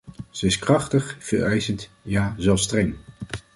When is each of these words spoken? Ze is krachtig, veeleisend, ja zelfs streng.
Ze 0.29 0.45
is 0.45 0.59
krachtig, 0.59 1.15
veeleisend, 1.19 1.89
ja 2.01 2.35
zelfs 2.37 2.63
streng. 2.63 2.95